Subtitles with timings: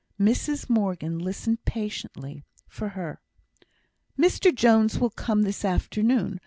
[0.19, 3.21] Mrs Morgan listened patiently for her.
[4.17, 6.39] "Mr Jones will come this afternoon.